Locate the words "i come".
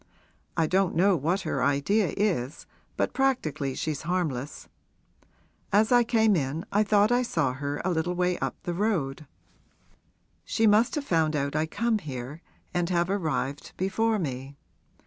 11.55-11.99